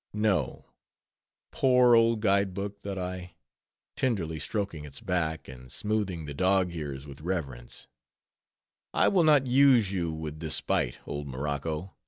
[0.15, 3.35] No.—Poor old guide book, thought I,
[3.95, 7.85] tenderly stroking its back, and smoothing the dog ears with reverence;
[8.95, 11.93] I will not use you with despite, old Morocco!